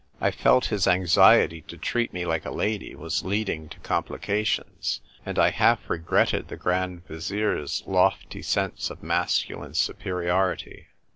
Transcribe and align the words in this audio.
(I 0.19 0.31
felt 0.31 0.65
his 0.73 0.87
anxiety 0.87 1.61
to 1.67 1.77
treat 1.77 2.11
me 2.11 2.25
like 2.25 2.43
a 2.43 2.49
lady 2.49 2.95
was 2.95 3.23
leading: 3.23 3.69
to 3.69 3.77
complications, 3.81 4.99
and 5.27 5.37
I 5.37 5.51
half 5.51 5.91
regretted 5.91 6.47
the 6.47 6.57
Grand 6.57 7.05
Vizier's 7.05 7.83
lofty 7.85 8.41
sense 8.41 8.89
of 8.89 9.03
masculine 9.03 9.75
superiority.) 9.75 10.87